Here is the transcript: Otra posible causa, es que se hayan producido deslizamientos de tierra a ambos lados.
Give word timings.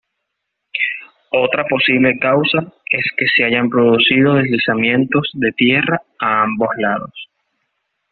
Otra 1.29 1.63
posible 1.69 2.17
causa, 2.19 2.57
es 2.89 3.05
que 3.15 3.27
se 3.37 3.43
hayan 3.43 3.69
producido 3.69 4.33
deslizamientos 4.33 5.29
de 5.35 5.51
tierra 5.51 6.01
a 6.19 6.41
ambos 6.41 6.69
lados. 6.79 7.13